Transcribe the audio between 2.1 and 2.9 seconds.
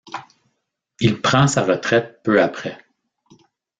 peu après.